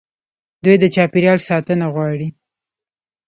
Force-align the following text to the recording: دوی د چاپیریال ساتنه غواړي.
دوی 0.63 0.75
د 0.81 0.85
چاپیریال 0.95 1.39
ساتنه 1.49 1.85
غواړي. 1.93 2.27